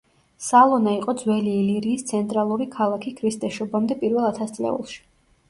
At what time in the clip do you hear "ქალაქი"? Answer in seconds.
2.77-3.15